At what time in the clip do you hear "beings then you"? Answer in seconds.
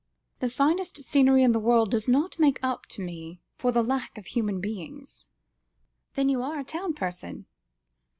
4.59-6.41